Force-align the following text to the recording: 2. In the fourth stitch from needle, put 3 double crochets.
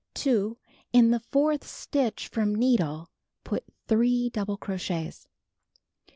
2. 0.15 0.57
In 0.93 1.11
the 1.11 1.19
fourth 1.19 1.63
stitch 1.63 2.27
from 2.27 2.55
needle, 2.55 3.11
put 3.43 3.63
3 3.87 4.31
double 4.31 4.57
crochets. 4.57 5.27